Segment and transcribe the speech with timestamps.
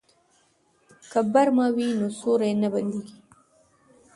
[1.11, 3.15] که برمه وي نو سوري نه بنديږي.